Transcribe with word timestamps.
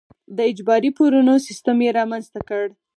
د 0.35 0.37
اجباري 0.51 0.89
پورونو 0.97 1.33
سیستم 1.47 1.77
یې 1.85 1.91
رامنځته 1.99 2.39
کړ. 2.49 2.65